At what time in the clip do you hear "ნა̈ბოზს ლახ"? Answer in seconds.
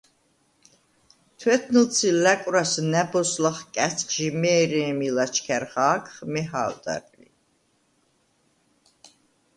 2.91-3.57